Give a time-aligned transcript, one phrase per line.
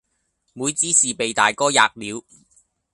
[0.53, 2.25] 妹子是被大哥喫了，